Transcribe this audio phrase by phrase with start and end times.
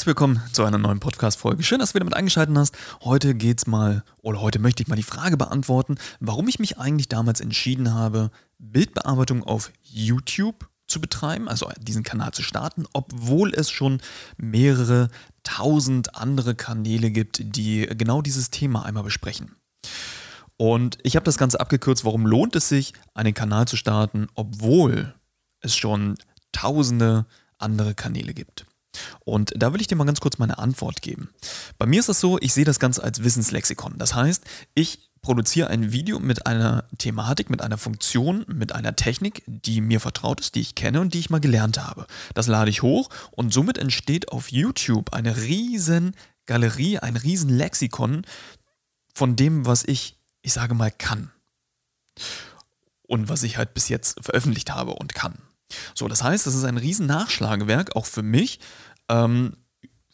[0.00, 1.62] Herzlich willkommen zu einer neuen Podcast-Folge.
[1.62, 2.74] Schön, dass du wieder mit eingeschaltet hast.
[3.04, 7.08] Heute geht's mal, oder heute möchte ich mal die Frage beantworten, warum ich mich eigentlich
[7.08, 13.68] damals entschieden habe, Bildbearbeitung auf YouTube zu betreiben, also diesen Kanal zu starten, obwohl es
[13.68, 14.00] schon
[14.38, 15.10] mehrere
[15.42, 19.54] tausend andere Kanäle gibt, die genau dieses Thema einmal besprechen.
[20.56, 25.12] Und ich habe das Ganze abgekürzt, warum lohnt es sich, einen Kanal zu starten, obwohl
[25.60, 26.14] es schon
[26.52, 27.26] tausende
[27.58, 28.64] andere Kanäle gibt.
[29.20, 31.30] Und da will ich dir mal ganz kurz meine Antwort geben.
[31.78, 33.94] Bei mir ist das so, ich sehe das Ganze als Wissenslexikon.
[33.98, 34.44] Das heißt,
[34.74, 40.00] ich produziere ein Video mit einer Thematik, mit einer Funktion, mit einer Technik, die mir
[40.00, 42.06] vertraut ist, die ich kenne und die ich mal gelernt habe.
[42.34, 48.24] Das lade ich hoch und somit entsteht auf YouTube eine riesen Galerie, ein riesen Lexikon
[49.14, 51.30] von dem, was ich, ich sage mal, kann.
[53.02, 55.38] Und was ich halt bis jetzt veröffentlicht habe und kann.
[55.94, 58.60] So, das heißt, es ist ein riesen Nachschlagewerk, auch für mich,
[59.08, 59.54] ähm,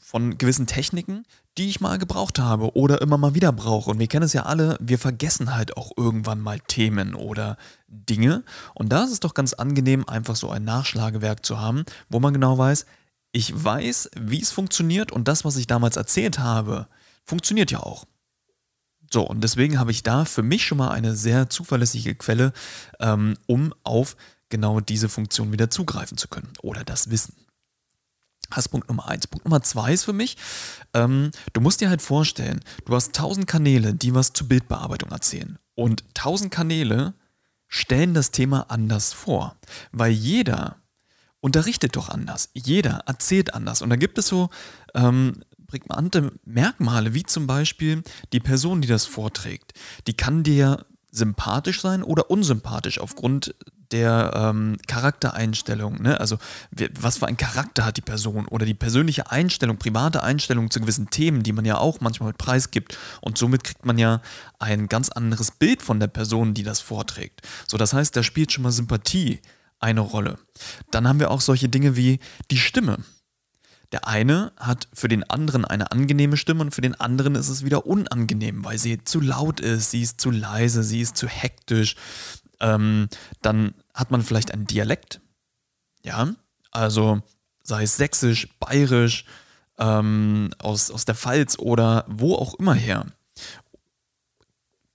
[0.06, 1.24] von gewissen Techniken,
[1.58, 3.90] die ich mal gebraucht habe oder immer mal wieder brauche.
[3.90, 7.56] Und wir kennen es ja alle, wir vergessen halt auch irgendwann mal Themen oder
[7.88, 8.44] Dinge.
[8.74, 12.32] Und da ist es doch ganz angenehm, einfach so ein Nachschlagewerk zu haben, wo man
[12.32, 12.86] genau weiß,
[13.32, 16.86] ich weiß, wie es funktioniert und das, was ich damals erzählt habe,
[17.24, 18.06] funktioniert ja auch.
[19.12, 22.52] So, und deswegen habe ich da für mich schon mal eine sehr zuverlässige Quelle,
[23.00, 24.16] ähm, um auf
[24.48, 27.34] genau diese Funktion wieder zugreifen zu können oder das Wissen.
[28.50, 29.26] Das ist Punkt Nummer eins.
[29.26, 30.36] Punkt Nummer zwei ist für mich,
[30.94, 35.58] ähm, du musst dir halt vorstellen, du hast tausend Kanäle, die was zur Bildbearbeitung erzählen.
[35.74, 37.14] Und tausend Kanäle
[37.68, 39.56] stellen das Thema anders vor.
[39.92, 40.76] Weil jeder
[41.40, 42.50] unterrichtet doch anders.
[42.54, 43.82] Jeder erzählt anders.
[43.82, 44.50] Und da gibt es so
[44.94, 49.72] ähm, prägnante Merkmale, wie zum Beispiel die Person, die das vorträgt.
[50.06, 50.86] Die kann dir
[51.16, 53.54] sympathisch sein oder unsympathisch aufgrund
[53.92, 56.18] der ähm, Charaktereinstellung, ne?
[56.18, 56.38] also
[56.98, 61.10] was für ein Charakter hat die Person oder die persönliche Einstellung, private Einstellung zu gewissen
[61.10, 64.22] Themen, die man ja auch manchmal mit Preis gibt und somit kriegt man ja
[64.58, 67.42] ein ganz anderes Bild von der Person, die das vorträgt.
[67.68, 69.40] So, das heißt, da spielt schon mal Sympathie
[69.78, 70.38] eine Rolle.
[70.90, 72.18] Dann haben wir auch solche Dinge wie
[72.50, 72.98] die Stimme.
[73.92, 77.64] Der eine hat für den anderen eine angenehme Stimme und für den anderen ist es
[77.64, 81.94] wieder unangenehm, weil sie zu laut ist, sie ist zu leise, sie ist zu hektisch,
[82.60, 83.08] ähm,
[83.42, 85.20] dann hat man vielleicht einen Dialekt.
[86.02, 86.34] Ja,
[86.70, 87.22] also
[87.62, 89.24] sei es sächsisch, bayerisch,
[89.78, 93.06] ähm, aus, aus der Pfalz oder wo auch immer her.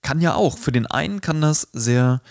[0.01, 0.57] Kann ja auch.
[0.57, 2.21] Für den einen kann das sehr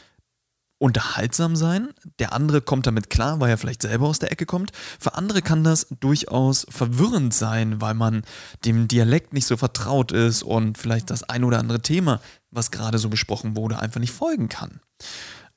[0.80, 1.90] unterhaltsam sein.
[2.18, 4.72] Der andere kommt damit klar, weil er vielleicht selber aus der Ecke kommt.
[4.98, 8.22] Für andere kann das durchaus verwirrend sein, weil man
[8.64, 12.20] dem Dialekt nicht so vertraut ist und vielleicht das ein oder andere Thema,
[12.50, 14.80] was gerade so besprochen wurde, einfach nicht folgen kann.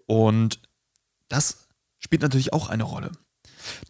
[0.08, 0.60] Und
[1.30, 1.68] das
[2.00, 3.12] spielt natürlich auch eine Rolle.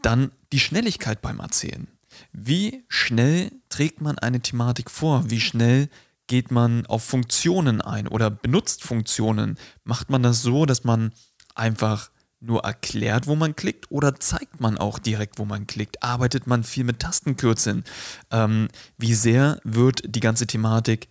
[0.04, 1.88] Dann die Schnelligkeit beim Erzählen.
[2.32, 5.32] Wie schnell trägt man eine Thematik vor?
[5.32, 5.90] Wie schnell
[6.28, 9.58] geht man auf Funktionen ein oder benutzt Funktionen?
[9.84, 11.12] Macht man das so, dass man
[11.56, 16.04] einfach nur erklärt, wo man klickt oder zeigt man auch direkt, wo man klickt?
[16.04, 17.84] Arbeitet man viel mit Tastenkürzeln?
[18.32, 18.68] Ähm,
[18.98, 21.08] wie sehr wird die ganze Thematik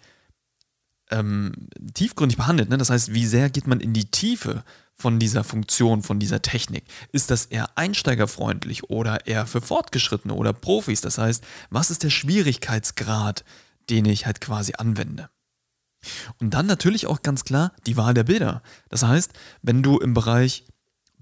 [1.11, 1.53] ähm,
[1.95, 2.69] tiefgründig behandelt?
[2.69, 2.79] Ne?
[2.79, 4.63] Das heißt, wie sehr geht man in die Tiefe
[4.95, 6.85] von dieser Funktion, von dieser Technik?
[7.13, 11.01] Ist das eher einsteigerfreundlich oder eher für Fortgeschrittene oder Profis?
[11.01, 13.45] Das heißt, was ist der Schwierigkeitsgrad
[13.91, 15.31] den ich halt quasi anwende.
[16.41, 18.63] Und dann natürlich auch ganz klar die Wahl der Bilder.
[18.89, 19.33] Das heißt,
[19.63, 20.65] wenn du im Bereich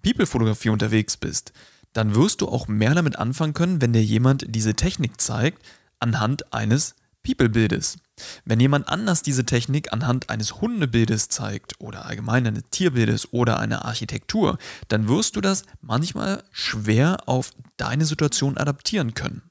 [0.02, 1.52] People-Fotografie unterwegs bist,
[1.92, 5.62] dann wirst du auch mehr damit anfangen können, wenn dir jemand diese Technik zeigt,
[5.98, 7.98] anhand eines People-Bildes.
[8.44, 13.84] Wenn jemand anders diese Technik anhand eines Hundebildes zeigt oder allgemein eines Tierbildes oder einer
[13.84, 19.42] Architektur, dann wirst du das manchmal schwer auf deine Situation adaptieren können.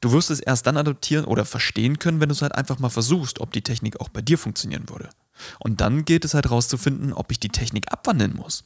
[0.00, 2.90] Du wirst es erst dann adaptieren oder verstehen können, wenn du es halt einfach mal
[2.90, 5.10] versuchst, ob die Technik auch bei dir funktionieren würde.
[5.58, 8.64] Und dann gilt es halt herauszufinden, ob ich die Technik abwandeln muss.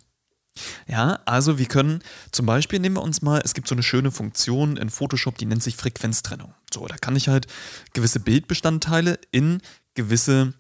[0.87, 2.03] Ja, also wir können
[2.33, 5.47] zum Beispiel, nehmen wir uns mal, es gibt so eine schöne Funktion in Photoshop, die
[5.47, 6.55] nennt sich Frequenztrennung.
[6.73, 7.47] So, da kann ich halt
[7.93, 9.61] gewisse Bildbestandteile in
[9.95, 10.55] gewisse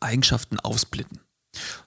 [0.00, 1.20] Eigenschaften aufsplitten.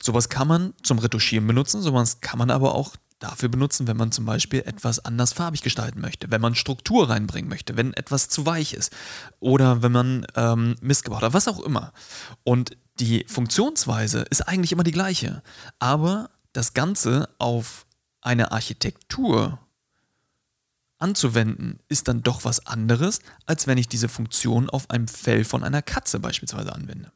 [0.01, 4.11] Sowas kann man zum Retuschieren benutzen, sowas kann man aber auch dafür benutzen, wenn man
[4.11, 8.45] zum Beispiel etwas anders farbig gestalten möchte, wenn man Struktur reinbringen möchte, wenn etwas zu
[8.45, 8.91] weich ist
[9.39, 11.93] oder wenn man ähm, Mist hat, was auch immer.
[12.43, 15.43] Und die Funktionsweise ist eigentlich immer die gleiche,
[15.79, 17.85] aber das Ganze auf
[18.21, 19.59] eine Architektur
[20.97, 25.63] anzuwenden, ist dann doch was anderes, als wenn ich diese Funktion auf einem Fell von
[25.63, 27.11] einer Katze beispielsweise anwende.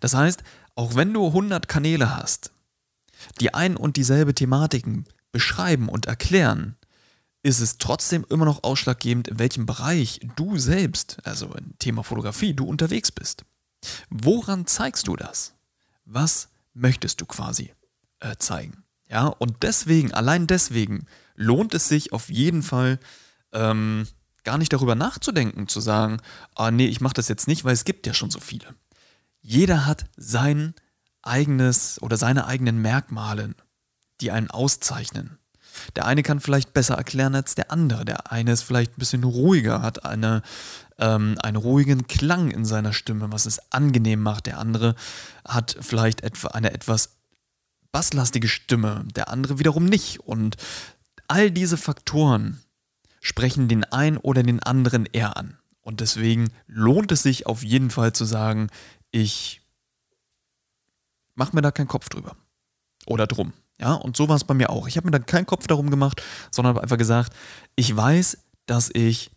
[0.00, 0.42] Das heißt,
[0.74, 2.50] auch wenn du 100 Kanäle hast,
[3.40, 6.76] die ein und dieselbe Thematiken beschreiben und erklären,
[7.42, 12.54] ist es trotzdem immer noch ausschlaggebend, in welchem Bereich du selbst, also im Thema Fotografie,
[12.54, 13.44] du unterwegs bist.
[14.08, 15.54] Woran zeigst du das?
[16.06, 17.74] Was möchtest du quasi
[18.20, 18.84] äh, zeigen?
[19.10, 22.98] Ja, und deswegen, allein deswegen, lohnt es sich auf jeden Fall,
[23.52, 24.06] ähm,
[24.44, 26.20] gar nicht darüber nachzudenken, zu sagen,
[26.54, 28.74] ah nee, ich mache das jetzt nicht, weil es gibt ja schon so viele.
[29.40, 30.74] Jeder hat sein
[31.26, 33.54] eigenes oder seine eigenen Merkmale,
[34.20, 35.38] die einen auszeichnen.
[35.96, 38.04] Der eine kann vielleicht besser erklären als der andere.
[38.04, 40.42] Der eine ist vielleicht ein bisschen ruhiger, hat eine,
[40.98, 44.46] ähm, einen ruhigen Klang in seiner Stimme, was es angenehm macht.
[44.46, 44.94] Der andere
[45.46, 47.16] hat vielleicht etwa eine etwas
[47.90, 50.20] basslastige Stimme, der andere wiederum nicht.
[50.20, 50.56] Und
[51.28, 52.60] all diese Faktoren
[53.20, 55.58] sprechen den einen oder den anderen eher an.
[55.80, 58.68] Und deswegen lohnt es sich auf jeden Fall zu sagen,
[59.10, 59.60] ich
[61.34, 62.36] mache mir da keinen Kopf drüber.
[63.06, 63.52] Oder drum.
[63.80, 64.86] Ja, und so war es bei mir auch.
[64.86, 67.34] Ich habe mir da keinen Kopf darum gemacht, sondern habe einfach gesagt,
[67.76, 69.30] ich weiß, dass ich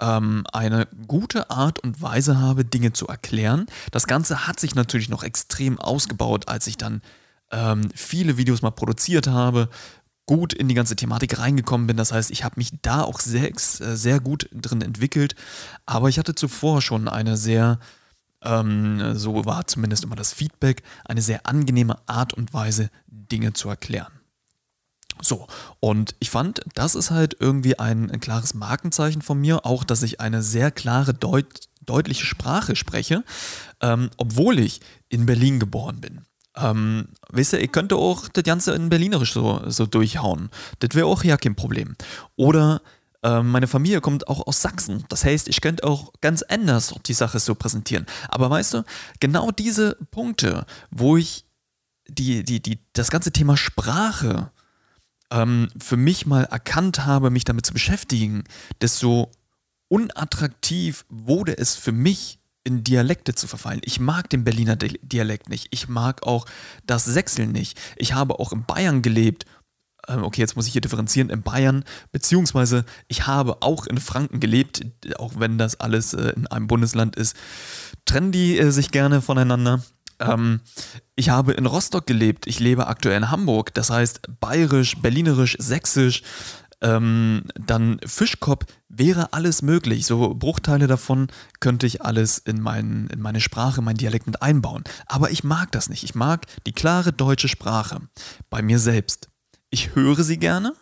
[0.00, 3.66] ähm, eine gute Art und Weise habe, Dinge zu erklären.
[3.92, 7.02] Das Ganze hat sich natürlich noch extrem ausgebaut, als ich dann
[7.52, 9.68] ähm, viele Videos mal produziert habe,
[10.26, 11.96] gut in die ganze Thematik reingekommen bin.
[11.96, 15.34] Das heißt, ich habe mich da auch sehr, äh, sehr gut drin entwickelt.
[15.86, 17.78] Aber ich hatte zuvor schon eine sehr,
[18.44, 23.68] ähm, so war zumindest immer das Feedback, eine sehr angenehme Art und Weise, Dinge zu
[23.68, 24.12] erklären.
[25.20, 25.46] So,
[25.80, 30.02] und ich fand, das ist halt irgendwie ein, ein klares Markenzeichen von mir, auch dass
[30.02, 33.24] ich eine sehr klare, deut deutliche Sprache spreche,
[33.80, 34.80] ähm, obwohl ich
[35.10, 36.22] in Berlin geboren bin.
[36.56, 40.50] Ähm, wisst ihr, ich könnte auch das Ganze in Berlinerisch so, so durchhauen.
[40.78, 41.96] Das wäre auch ja kein Problem.
[42.36, 42.80] Oder
[43.42, 45.04] meine Familie kommt auch aus Sachsen.
[45.08, 48.06] Das heißt, ich könnte auch ganz anders die Sache so präsentieren.
[48.28, 48.84] Aber weißt du,
[49.20, 51.44] genau diese Punkte, wo ich
[52.06, 54.50] die, die, die, das ganze Thema Sprache
[55.30, 58.44] ähm, für mich mal erkannt habe, mich damit zu beschäftigen,
[58.80, 59.30] desto
[59.88, 63.82] unattraktiv wurde es für mich, in Dialekte zu verfallen.
[63.84, 65.68] Ich mag den Berliner Dialekt nicht.
[65.70, 66.46] Ich mag auch
[66.86, 67.78] das Sächseln nicht.
[67.96, 69.44] Ich habe auch in Bayern gelebt.
[70.08, 71.30] Ähm, okay, jetzt muss ich hier differenzieren.
[71.30, 74.84] In Bayern, beziehungsweise ich habe auch in Franken gelebt,
[75.18, 77.36] auch wenn das alles äh, in einem Bundesland ist,
[78.04, 79.82] trennen die äh, sich gerne voneinander.
[80.20, 80.60] Ähm,
[81.16, 82.46] ich habe in Rostock gelebt.
[82.46, 83.74] Ich lebe aktuell in Hamburg.
[83.74, 86.22] Das heißt, bayerisch, berlinerisch, sächsisch,
[86.80, 90.06] ähm, dann Fischkopf wäre alles möglich.
[90.06, 91.28] So Bruchteile davon
[91.60, 94.84] könnte ich alles in, mein, in meine Sprache, mein Dialekt mit einbauen.
[95.06, 96.04] Aber ich mag das nicht.
[96.04, 98.00] Ich mag die klare deutsche Sprache
[98.50, 99.28] bei mir selbst.
[99.74, 100.72] Ich höre sie gerne.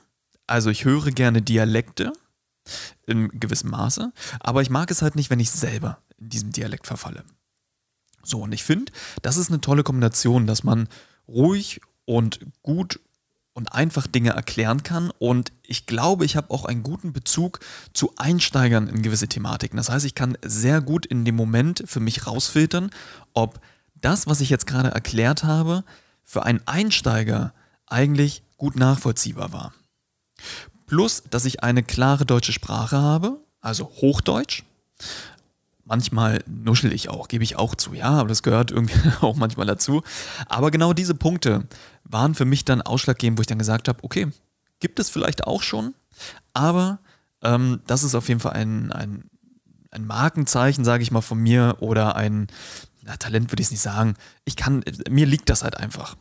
[0.47, 2.13] Also ich höre gerne Dialekte
[3.07, 4.13] in gewissem Maße.
[4.39, 7.25] Aber ich mag es halt nicht, wenn ich selber in diesem Dialekt verfalle.
[8.23, 8.93] So, und ich finde,
[9.23, 10.91] das ist eine tolle Kombination, dass man
[11.27, 13.01] ruhig und gut
[13.55, 15.11] und einfach Dinge erklären kann.
[15.19, 17.61] Und ich glaube, ich habe auch einen guten Bezug
[17.95, 19.79] zu Einsteigern in gewisse Thematiken.
[19.79, 22.91] Das heißt, ich kann sehr gut in dem Moment für mich rausfiltern,
[23.33, 23.59] ob
[23.95, 25.83] das, was ich jetzt gerade erklärt habe,
[26.25, 27.55] für einen Einsteiger
[27.87, 29.73] eigentlich gut nachvollziehbar war.
[30.87, 34.63] Plus, dass ich eine klare deutsche Sprache habe, also Hochdeutsch.
[35.85, 39.67] Manchmal nuschel ich auch, gebe ich auch zu, ja, aber das gehört irgendwie auch manchmal
[39.67, 40.05] dazu.
[40.47, 41.67] Aber genau diese Punkte
[42.05, 44.29] waren für mich dann ausschlaggebend, wo ich dann gesagt habe, okay,
[44.79, 45.95] gibt es vielleicht auch schon,
[46.55, 47.01] aber
[47.43, 49.25] ähm, das ist auf jeden Fall ein, ein,
[49.91, 52.47] ein Markenzeichen, sage ich mal, von mir oder ein
[53.03, 54.15] na, Talent würde ich es nicht sagen.
[54.45, 56.17] Ich kann, mir liegt das halt einfach.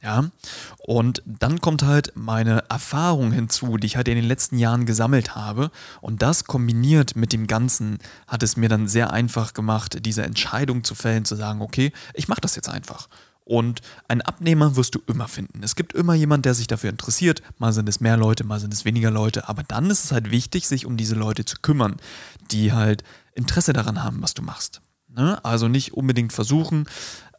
[0.00, 0.30] Ja,
[0.78, 5.34] und dann kommt halt meine Erfahrung hinzu, die ich halt in den letzten Jahren gesammelt
[5.34, 5.72] habe.
[6.00, 10.84] Und das kombiniert mit dem Ganzen hat es mir dann sehr einfach gemacht, diese Entscheidung
[10.84, 13.08] zu fällen, zu sagen, okay, ich mache das jetzt einfach.
[13.48, 15.62] Und einen Abnehmer wirst du immer finden.
[15.62, 17.42] Es gibt immer jemand, der sich dafür interessiert.
[17.56, 19.48] Mal sind es mehr Leute, mal sind es weniger Leute.
[19.48, 21.96] Aber dann ist es halt wichtig, sich um diese Leute zu kümmern,
[22.50, 24.82] die halt Interesse daran haben, was du machst.
[25.08, 25.42] Ne?
[25.44, 26.86] Also nicht unbedingt versuchen,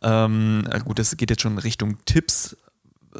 [0.01, 2.55] ähm, gut, das geht jetzt schon Richtung Tipps,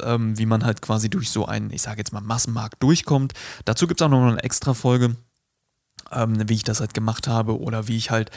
[0.02, 3.32] ähm, wie man halt quasi durch so einen, ich sage jetzt mal, Massenmarkt durchkommt.
[3.64, 5.16] Dazu gibt es auch noch eine extra Folge,
[6.12, 8.30] ähm, wie ich das halt gemacht habe oder wie ich halt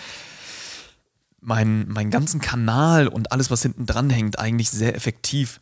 [1.39, 5.59] meinen, meinen ganzen Kanal und alles, was hinten dran hängt, eigentlich sehr effektiv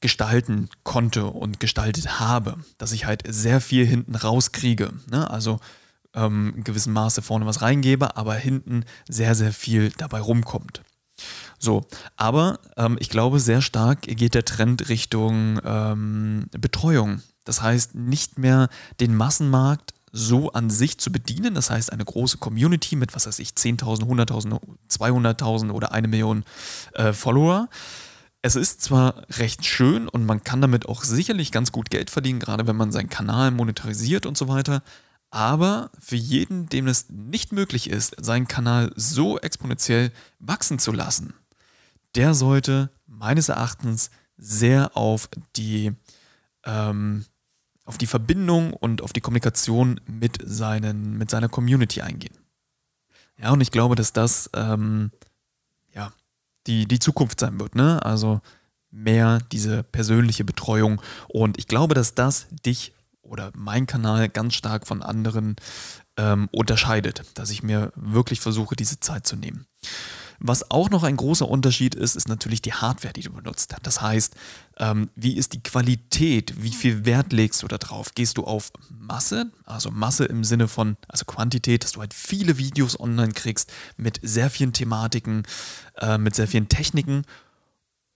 [0.00, 2.56] gestalten konnte und gestaltet habe.
[2.78, 4.92] Dass ich halt sehr viel hinten rauskriege.
[5.10, 5.30] Ne?
[5.30, 5.60] Also
[6.14, 10.82] ähm, in gewissem Maße vorne was reingebe, aber hinten sehr, sehr viel dabei rumkommt.
[11.58, 11.86] So,
[12.16, 17.22] aber ähm, ich glaube, sehr stark geht der Trend Richtung ähm, Betreuung.
[17.44, 18.68] Das heißt, nicht mehr
[19.00, 23.38] den Massenmarkt so an sich zu bedienen, das heißt eine große Community mit, was weiß
[23.38, 24.60] ich, 10.000, 100.000,
[24.90, 26.44] 200.000 oder eine Million
[26.92, 27.68] äh, Follower,
[28.42, 32.40] Es ist zwar recht schön und man kann damit auch sicherlich ganz gut Geld verdienen,
[32.40, 34.82] gerade wenn man seinen Kanal monetarisiert und so weiter.
[35.32, 41.32] Aber für jeden, dem es nicht möglich ist, seinen Kanal so exponentiell wachsen zu lassen,
[42.14, 45.92] der sollte meines Erachtens sehr auf die,
[46.64, 47.24] ähm,
[47.86, 52.36] auf die Verbindung und auf die Kommunikation mit, seinen, mit seiner Community eingehen.
[53.38, 55.12] Ja, und ich glaube, dass das ähm,
[55.94, 56.12] ja,
[56.66, 57.74] die, die Zukunft sein wird.
[57.74, 58.04] Ne?
[58.04, 58.42] Also
[58.90, 61.00] mehr diese persönliche Betreuung.
[61.28, 65.56] Und ich glaube, dass das dich oder mein Kanal ganz stark von anderen
[66.16, 69.66] ähm, unterscheidet, dass ich mir wirklich versuche, diese Zeit zu nehmen.
[70.44, 73.76] Was auch noch ein großer Unterschied ist, ist natürlich die Hardware, die du benutzt.
[73.84, 74.34] Das heißt,
[74.78, 76.60] ähm, wie ist die Qualität?
[76.60, 78.10] Wie viel Wert legst du da drauf?
[78.16, 82.58] Gehst du auf Masse, also Masse im Sinne von, also Quantität, dass du halt viele
[82.58, 85.44] Videos online kriegst mit sehr vielen Thematiken,
[85.98, 87.22] äh, mit sehr vielen Techniken?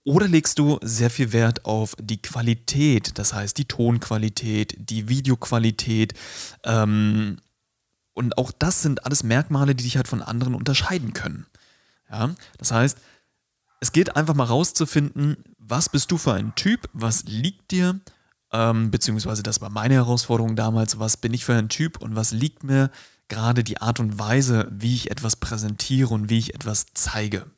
[0.06, 6.14] Oder legst du sehr viel Wert auf die Qualität, das heißt die Tonqualität, die Videoqualität?
[6.62, 7.38] Ähm,
[8.14, 11.46] und auch das sind alles Merkmale, die dich halt von anderen unterscheiden können.
[12.08, 12.98] Ja, das heißt,
[13.80, 17.98] es geht einfach mal rauszufinden, was bist du für ein Typ, was liegt dir,
[18.52, 22.30] ähm, beziehungsweise das war meine Herausforderung damals, was bin ich für ein Typ und was
[22.30, 22.92] liegt mir
[23.26, 27.50] gerade die Art und Weise, wie ich etwas präsentiere und wie ich etwas zeige.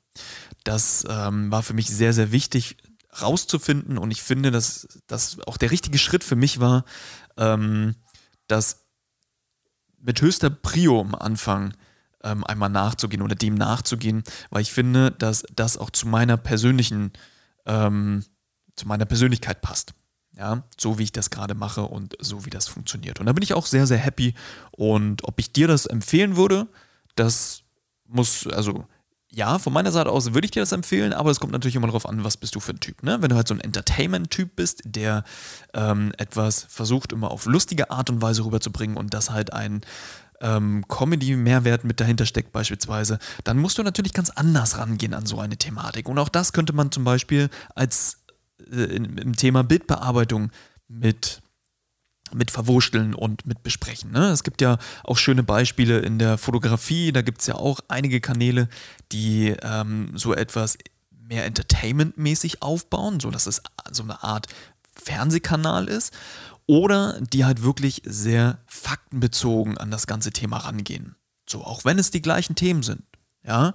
[0.65, 2.77] Das ähm, war für mich sehr, sehr wichtig
[3.21, 6.85] rauszufinden und ich finde, dass das auch der richtige Schritt für mich war,
[7.37, 7.95] ähm,
[8.47, 8.87] das
[10.01, 11.75] mit höchster Prio am Anfang
[12.23, 17.13] ähm, einmal nachzugehen oder dem nachzugehen, weil ich finde, dass das auch zu meiner persönlichen,
[17.67, 18.25] ähm,
[18.77, 19.95] zu meiner Persönlichkeit passt.
[20.37, 23.19] Ja, so wie ich das gerade mache und so wie das funktioniert.
[23.19, 24.35] Und da bin ich auch sehr, sehr happy.
[24.71, 26.69] Und ob ich dir das empfehlen würde,
[27.17, 27.63] das
[28.07, 28.87] muss, also
[29.31, 31.87] ja, von meiner Seite aus würde ich dir das empfehlen, aber es kommt natürlich immer
[31.87, 33.03] darauf an, was bist du für ein Typ.
[33.03, 33.21] Ne?
[33.21, 35.25] Wenn du halt so ein Entertainment-Typ bist, der
[35.75, 39.83] ähm, etwas versucht, immer auf lustige Art und Weise rüberzubringen und das halt ein
[40.41, 45.39] ähm, Comedy-Mehrwert mit dahinter steckt beispielsweise, dann musst du natürlich ganz anders rangehen an so
[45.41, 46.09] eine Thematik.
[46.09, 48.19] Und auch das könnte man zum Beispiel als
[48.73, 50.51] äh, im Thema Bildbearbeitung
[50.89, 51.43] mit
[52.35, 54.11] mit verwurschteln und mit besprechen.
[54.11, 54.29] Ne?
[54.29, 58.21] Es gibt ja auch schöne Beispiele in der Fotografie, da gibt es ja auch einige
[58.21, 58.69] Kanäle,
[59.13, 60.79] die ähm, so etwas
[61.11, 64.47] mehr Entertainment-mäßig aufbauen, so dass es so eine Art
[64.95, 66.13] Fernsehkanal ist
[66.67, 71.17] oder die halt wirklich sehr faktenbezogen an das ganze Thema rangehen.
[71.49, 73.03] So, auch wenn es die gleichen Themen sind,
[73.43, 73.73] ja,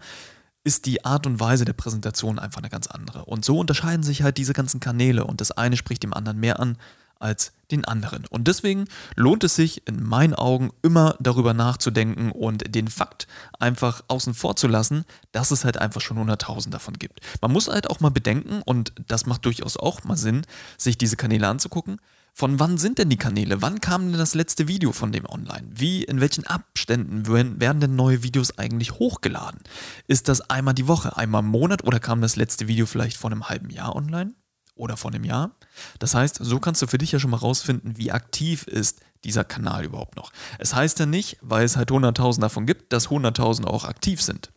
[0.64, 3.26] ist die Art und Weise der Präsentation einfach eine ganz andere.
[3.26, 6.60] Und so unterscheiden sich halt diese ganzen Kanäle und das eine spricht dem anderen mehr
[6.60, 6.78] an
[7.24, 8.26] als den anderen.
[8.30, 13.28] Und deswegen lohnt es sich in meinen Augen immer darüber nachzudenken und den Fakt
[13.60, 17.22] einfach außen vor zu lassen, dass es halt einfach schon 100.000 davon gibt.
[17.42, 20.44] Man muss halt auch mal bedenken, und das macht durchaus auch mal Sinn,
[20.78, 22.00] sich diese Kanäle anzugucken,
[22.36, 23.62] von wann sind denn die Kanäle?
[23.62, 25.68] Wann kam denn das letzte Video von dem online?
[25.70, 29.62] Wie, in welchen Abständen werden denn neue Videos eigentlich hochgeladen?
[30.08, 33.32] Ist das einmal die Woche, einmal im Monat oder kam das letzte Video vielleicht vor
[33.32, 34.34] einem halben Jahr online?
[34.76, 35.52] Oder vor einem Jahr?
[36.00, 39.44] Das heißt, so kannst du für dich ja schon mal rausfinden, wie aktiv ist dieser
[39.44, 40.32] Kanal überhaupt noch.
[40.60, 44.52] Es heißt ja nicht, weil es halt 100.000 davon gibt, dass 100.000 auch aktiv sind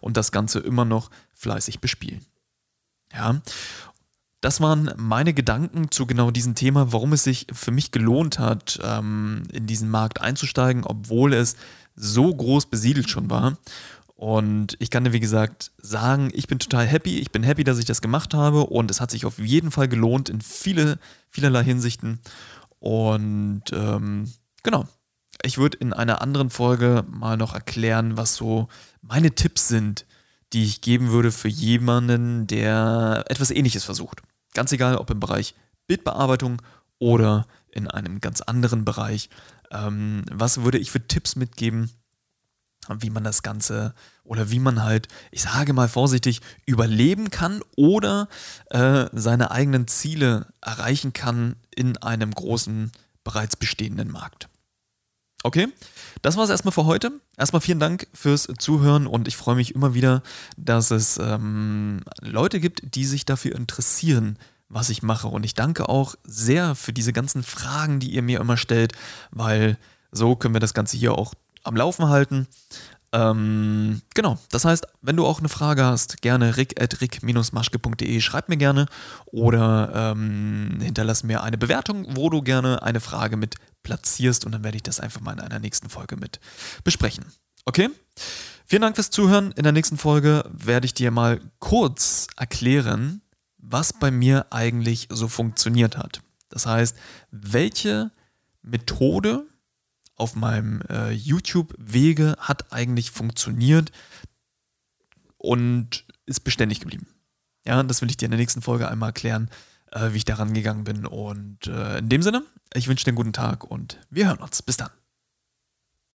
[0.00, 2.24] und das Ganze immer noch fleißig bespielen.
[3.12, 3.40] Ja,
[4.40, 8.78] das waren meine Gedanken zu genau diesem Thema, warum es sich für mich gelohnt hat,
[8.82, 11.56] ähm, in diesen Markt einzusteigen, obwohl es
[11.96, 13.58] so groß besiedelt schon war.
[14.18, 17.20] Und ich kann dir, wie gesagt, sagen, ich bin total happy.
[17.20, 18.66] Ich bin happy, dass ich das gemacht habe.
[18.66, 20.98] Und es hat sich auf jeden Fall gelohnt in viele,
[21.30, 22.18] vielerlei Hinsichten.
[22.80, 24.28] Und ähm,
[24.64, 24.88] genau.
[25.44, 28.66] Ich würde in einer anderen Folge mal noch erklären, was so
[29.02, 30.04] meine Tipps sind,
[30.52, 34.22] die ich geben würde für jemanden, der etwas Ähnliches versucht.
[34.52, 35.54] Ganz egal, ob im Bereich
[35.86, 36.60] Bildbearbeitung
[36.98, 39.30] oder in einem ganz anderen Bereich.
[39.70, 41.92] Ähm, was würde ich für Tipps mitgeben,
[43.00, 43.94] wie man das Ganze
[44.24, 48.28] oder wie man halt, ich sage mal vorsichtig, überleben kann oder
[48.70, 52.92] äh, seine eigenen Ziele erreichen kann in einem großen,
[53.24, 54.48] bereits bestehenden Markt.
[55.44, 55.68] Okay,
[56.22, 57.12] das war es erstmal für heute.
[57.36, 60.22] Erstmal vielen Dank fürs Zuhören und ich freue mich immer wieder,
[60.56, 64.36] dass es ähm, Leute gibt, die sich dafür interessieren,
[64.68, 65.28] was ich mache.
[65.28, 68.94] Und ich danke auch sehr für diese ganzen Fragen, die ihr mir immer stellt,
[69.30, 69.78] weil
[70.10, 71.34] so können wir das Ganze hier auch
[71.68, 72.48] am Laufen halten.
[73.12, 78.86] Ähm, genau, das heißt, wenn du auch eine Frage hast, gerne rick.rick-maschke.de, schreib mir gerne
[79.26, 84.62] oder ähm, hinterlass mir eine Bewertung, wo du gerne eine Frage mit platzierst und dann
[84.62, 86.38] werde ich das einfach mal in einer nächsten Folge mit
[86.84, 87.24] besprechen.
[87.64, 87.88] Okay?
[88.66, 89.52] Vielen Dank fürs Zuhören.
[89.52, 93.22] In der nächsten Folge werde ich dir mal kurz erklären,
[93.56, 96.20] was bei mir eigentlich so funktioniert hat.
[96.50, 96.96] Das heißt,
[97.30, 98.10] welche
[98.60, 99.46] Methode
[100.18, 103.92] auf meinem äh, YouTube-Wege hat eigentlich funktioniert
[105.36, 107.06] und ist beständig geblieben.
[107.64, 109.50] Ja, das will ich dir in der nächsten Folge einmal erklären,
[109.92, 111.06] äh, wie ich daran gegangen bin.
[111.06, 112.42] Und äh, in dem Sinne,
[112.74, 114.62] ich wünsche dir einen guten Tag und wir hören uns.
[114.62, 114.90] Bis dann.